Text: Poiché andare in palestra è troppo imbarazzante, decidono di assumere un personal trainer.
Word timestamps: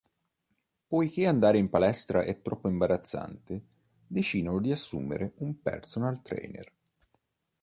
Poiché 0.87 1.27
andare 1.27 1.59
in 1.59 1.69
palestra 1.69 2.23
è 2.23 2.41
troppo 2.41 2.67
imbarazzante, 2.67 3.65
decidono 4.07 4.59
di 4.59 4.71
assumere 4.71 5.33
un 5.35 5.61
personal 5.61 6.23
trainer. 6.23 6.73